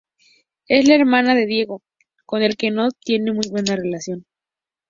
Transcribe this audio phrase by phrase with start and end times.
[0.67, 1.83] Es la hermana de Diego,
[2.25, 4.25] con el que no tiene muy buena relación.